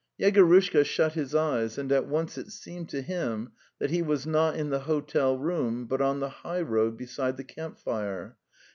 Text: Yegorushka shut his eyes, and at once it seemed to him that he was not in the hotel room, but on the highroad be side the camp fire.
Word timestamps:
Yegorushka 0.19 0.83
shut 0.83 1.13
his 1.13 1.35
eyes, 1.35 1.77
and 1.77 1.91
at 1.91 2.07
once 2.07 2.35
it 2.35 2.49
seemed 2.51 2.89
to 2.89 3.03
him 3.03 3.51
that 3.77 3.91
he 3.91 4.01
was 4.01 4.25
not 4.25 4.55
in 4.55 4.71
the 4.71 4.79
hotel 4.79 5.37
room, 5.37 5.85
but 5.85 6.01
on 6.01 6.19
the 6.19 6.29
highroad 6.41 6.97
be 6.97 7.05
side 7.05 7.37
the 7.37 7.43
camp 7.43 7.77
fire. 7.77 8.35